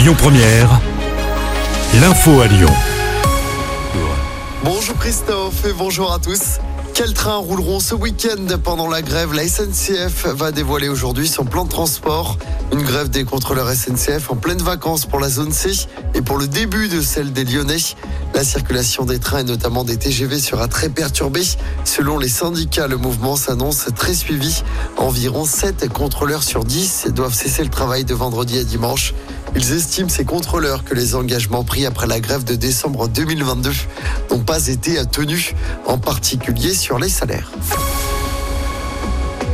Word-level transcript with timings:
Lyon 0.00 0.14
Première, 0.16 0.80
l'info 2.00 2.40
à 2.40 2.46
Lyon. 2.46 2.72
Bonjour 4.64 4.96
Christophe 4.96 5.66
et 5.66 5.74
bonjour 5.74 6.10
à 6.10 6.18
tous. 6.18 6.58
Quels 6.94 7.12
trains 7.12 7.36
rouleront 7.36 7.80
ce 7.80 7.94
week-end 7.94 8.46
pendant 8.64 8.88
la 8.88 9.02
grève? 9.02 9.34
La 9.34 9.46
SNCF 9.46 10.24
va 10.24 10.52
dévoiler 10.52 10.88
aujourd'hui 10.88 11.28
son 11.28 11.44
plan 11.44 11.64
de 11.64 11.68
transport. 11.68 12.38
Une 12.72 12.82
grève 12.82 13.10
des 13.10 13.24
contrôleurs 13.24 13.68
SNCF 13.68 14.30
en 14.30 14.36
pleine 14.36 14.62
vacances 14.62 15.04
pour 15.04 15.20
la 15.20 15.28
zone 15.28 15.52
C 15.52 15.86
et 16.14 16.22
pour 16.22 16.38
le 16.38 16.48
début 16.48 16.88
de 16.88 17.02
celle 17.02 17.34
des 17.34 17.44
Lyonnais. 17.44 17.76
La 18.34 18.44
circulation 18.44 19.04
des 19.04 19.18
trains 19.18 19.40
et 19.40 19.44
notamment 19.44 19.84
des 19.84 19.96
TGV 19.96 20.38
sera 20.38 20.68
très 20.68 20.88
perturbée. 20.88 21.42
Selon 21.84 22.18
les 22.18 22.28
syndicats, 22.28 22.86
le 22.86 22.96
mouvement 22.96 23.36
s'annonce 23.36 23.86
très 23.96 24.14
suivi. 24.14 24.62
Environ 24.96 25.44
7 25.44 25.88
contrôleurs 25.92 26.42
sur 26.42 26.64
10 26.64 27.08
doivent 27.10 27.34
cesser 27.34 27.62
le 27.62 27.70
travail 27.70 28.04
de 28.04 28.14
vendredi 28.14 28.58
à 28.58 28.64
dimanche. 28.64 29.14
Ils 29.56 29.72
estiment, 29.72 30.08
ces 30.08 30.24
contrôleurs, 30.24 30.84
que 30.84 30.94
les 30.94 31.14
engagements 31.14 31.64
pris 31.64 31.84
après 31.84 32.06
la 32.06 32.20
grève 32.20 32.44
de 32.44 32.54
décembre 32.54 33.08
2022 33.08 33.70
n'ont 34.30 34.38
pas 34.38 34.68
été 34.68 35.04
tenus, 35.06 35.54
en 35.86 35.98
particulier 35.98 36.72
sur 36.72 36.98
les 36.98 37.08
salaires. 37.08 37.50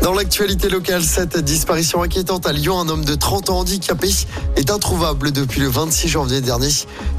Dans 0.06 0.14
l'actualité 0.14 0.68
locale, 0.68 1.02
cette 1.02 1.36
disparition 1.36 2.00
inquiétante 2.00 2.46
à 2.46 2.52
Lyon, 2.52 2.78
un 2.78 2.88
homme 2.88 3.04
de 3.04 3.16
30 3.16 3.50
ans 3.50 3.58
handicapé 3.58 4.08
est 4.54 4.70
introuvable 4.70 5.32
depuis 5.32 5.60
le 5.60 5.66
26 5.66 6.06
janvier 6.06 6.40
dernier. 6.40 6.68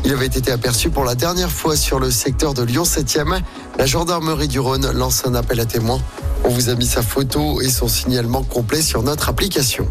Il 0.05 0.13
avait 0.13 0.27
été 0.27 0.53
aperçu 0.53 0.89
pour 0.89 1.03
la 1.03 1.13
dernière 1.13 1.51
fois 1.51 1.75
sur 1.75 1.99
le 1.99 2.09
secteur 2.11 2.53
de 2.53 2.63
Lyon 2.63 2.83
7e. 2.83 3.41
La 3.77 3.85
gendarmerie 3.85 4.47
du 4.47 4.61
Rhône 4.61 4.89
lance 4.93 5.25
un 5.25 5.35
appel 5.35 5.59
à 5.59 5.65
témoins. 5.65 5.99
On 6.45 6.49
vous 6.49 6.69
a 6.69 6.75
mis 6.75 6.87
sa 6.87 7.01
photo 7.01 7.59
et 7.59 7.67
son 7.67 7.89
signalement 7.89 8.43
complet 8.43 8.81
sur 8.81 9.03
notre 9.03 9.27
application. 9.27 9.85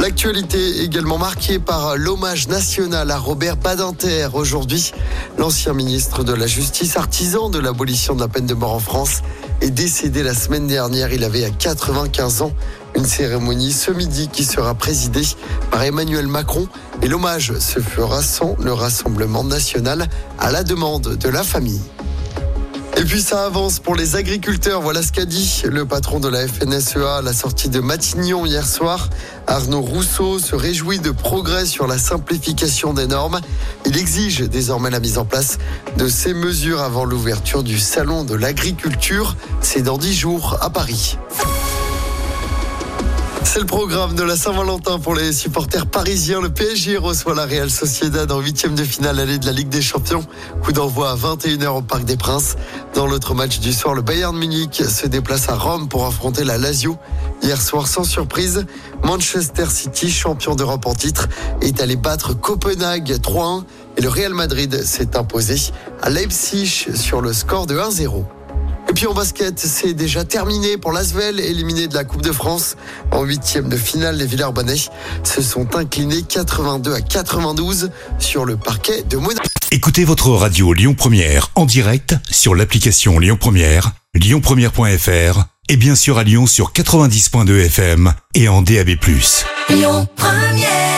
L'actualité 0.00 0.82
également 0.82 1.18
marquée 1.18 1.58
par 1.58 1.96
l'hommage 1.96 2.48
national 2.48 3.10
à 3.10 3.18
Robert 3.18 3.56
Badinter 3.56 4.28
aujourd'hui. 4.34 4.92
L'ancien 5.38 5.72
ministre 5.72 6.22
de 6.22 6.32
la 6.32 6.46
Justice, 6.46 6.96
artisan 6.96 7.48
de 7.48 7.58
l'abolition 7.58 8.14
de 8.14 8.20
la 8.20 8.28
peine 8.28 8.46
de 8.46 8.54
mort 8.54 8.74
en 8.74 8.78
France, 8.78 9.22
est 9.62 9.70
décédé 9.70 10.22
la 10.22 10.34
semaine 10.34 10.66
dernière. 10.66 11.12
Il 11.12 11.24
avait 11.24 11.44
à 11.44 11.50
95 11.50 12.42
ans. 12.42 12.52
Une 12.94 13.06
cérémonie 13.06 13.72
ce 13.72 13.90
midi 13.90 14.28
qui 14.28 14.44
sera 14.44 14.74
présidée 14.74 15.26
par 15.70 15.82
Emmanuel 15.82 16.26
Macron 16.26 16.68
et 17.02 17.08
l'hommage 17.08 17.58
se 17.58 17.80
fera 17.80 18.22
sans 18.22 18.56
le 18.62 18.72
Rassemblement 18.72 19.44
national 19.44 20.08
à 20.38 20.50
la 20.50 20.62
demande 20.62 21.16
de 21.16 21.28
la 21.28 21.42
famille. 21.42 21.80
Et 22.98 23.04
puis 23.04 23.20
ça 23.20 23.44
avance 23.44 23.78
pour 23.78 23.94
les 23.94 24.16
agriculteurs. 24.16 24.80
Voilà 24.80 25.02
ce 25.02 25.12
qu'a 25.12 25.26
dit 25.26 25.62
le 25.66 25.84
patron 25.84 26.18
de 26.18 26.28
la 26.28 26.48
FNSEA 26.48 27.16
à 27.18 27.22
la 27.22 27.34
sortie 27.34 27.68
de 27.68 27.80
Matignon 27.80 28.46
hier 28.46 28.66
soir. 28.66 29.10
Arnaud 29.46 29.82
Rousseau 29.82 30.38
se 30.38 30.56
réjouit 30.56 30.98
de 30.98 31.10
progrès 31.10 31.66
sur 31.66 31.86
la 31.86 31.98
simplification 31.98 32.94
des 32.94 33.06
normes. 33.06 33.40
Il 33.84 33.98
exige 33.98 34.40
désormais 34.40 34.88
la 34.88 35.00
mise 35.00 35.18
en 35.18 35.26
place 35.26 35.58
de 35.98 36.08
ces 36.08 36.32
mesures 36.32 36.80
avant 36.80 37.04
l'ouverture 37.04 37.62
du 37.62 37.78
salon 37.78 38.24
de 38.24 38.34
l'agriculture. 38.34 39.36
C'est 39.60 39.82
dans 39.82 39.98
dix 39.98 40.14
jours 40.14 40.56
à 40.62 40.70
Paris. 40.70 41.18
C'est 43.48 43.60
le 43.60 43.66
programme 43.66 44.14
de 44.16 44.24
la 44.24 44.36
Saint-Valentin 44.36 44.98
pour 44.98 45.14
les 45.14 45.32
supporters 45.32 45.86
parisiens. 45.86 46.42
Le 46.42 46.50
PSG 46.50 46.98
reçoit 46.98 47.34
la 47.34 47.46
Real 47.46 47.70
Sociedad 47.70 48.30
en 48.30 48.40
huitième 48.40 48.74
de 48.74 48.82
finale 48.82 49.20
allée 49.20 49.38
de 49.38 49.46
la 49.46 49.52
Ligue 49.52 49.68
des 49.68 49.80
Champions. 49.80 50.24
Coup 50.62 50.72
d'envoi 50.72 51.10
à 51.10 51.14
21h 51.14 51.68
au 51.68 51.80
Parc 51.80 52.04
des 52.04 52.16
Princes. 52.16 52.56
Dans 52.94 53.06
l'autre 53.06 53.34
match 53.34 53.60
du 53.60 53.72
soir, 53.72 53.94
le 53.94 54.02
Bayern 54.02 54.36
Munich 54.36 54.82
se 54.86 55.06
déplace 55.06 55.48
à 55.48 55.54
Rome 55.54 55.88
pour 55.88 56.04
affronter 56.06 56.44
la 56.44 56.58
Lazio. 56.58 56.98
Hier 57.42 57.62
soir, 57.62 57.86
sans 57.86 58.04
surprise, 58.04 58.66
Manchester 59.04 59.66
City, 59.70 60.10
champion 60.10 60.54
d'Europe 60.54 60.84
en 60.84 60.94
titre, 60.94 61.28
est 61.62 61.80
allé 61.80 61.96
battre 61.96 62.34
Copenhague 62.34 63.12
3-1 63.12 63.62
et 63.96 64.02
le 64.02 64.08
Real 64.08 64.34
Madrid 64.34 64.82
s'est 64.84 65.16
imposé 65.16 65.72
à 66.02 66.10
Leipzig 66.10 66.88
sur 66.94 67.20
le 67.22 67.32
score 67.32 67.66
de 67.66 67.78
1-0. 67.78 68.24
Puis 68.96 69.06
en 69.06 69.12
basket, 69.12 69.58
c'est 69.58 69.92
déjà 69.92 70.24
terminé 70.24 70.78
pour 70.78 70.90
l'Asvel, 70.90 71.38
éliminé 71.38 71.86
de 71.86 71.94
la 71.94 72.04
Coupe 72.04 72.22
de 72.22 72.32
France. 72.32 72.76
En 73.10 73.24
huitième 73.24 73.68
de 73.68 73.76
finale, 73.76 74.16
les 74.16 74.24
Villers-Bonnais 74.24 74.78
se 75.22 75.42
sont 75.42 75.76
inclinés 75.76 76.22
82 76.22 76.94
à 76.94 77.02
92 77.02 77.90
sur 78.18 78.46
le 78.46 78.56
parquet 78.56 79.02
de 79.02 79.18
Monaco. 79.18 79.46
Écoutez 79.70 80.04
votre 80.04 80.30
radio 80.30 80.72
Lyon 80.72 80.94
Première 80.94 81.50
en 81.56 81.66
direct 81.66 82.14
sur 82.30 82.54
l'application 82.54 83.18
Lyon 83.18 83.36
Première, 83.38 83.92
lyonpremière.fr 84.14 85.44
et 85.68 85.76
bien 85.76 85.94
sûr 85.94 86.16
à 86.16 86.24
Lyon 86.24 86.46
sur 86.46 86.72
90.2 86.72 87.66
FM 87.66 88.14
et 88.32 88.48
en 88.48 88.62
DAB+. 88.62 88.92
Lyon 89.68 90.08
Première 90.16 90.95